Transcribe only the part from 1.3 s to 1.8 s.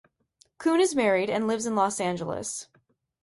lives in